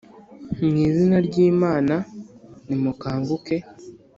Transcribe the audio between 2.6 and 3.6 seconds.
Nimukanguke